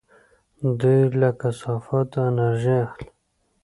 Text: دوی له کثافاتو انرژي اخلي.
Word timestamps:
دوی 0.79 1.01
له 1.19 1.29
کثافاتو 1.41 2.17
انرژي 2.29 2.75
اخلي. 2.85 3.09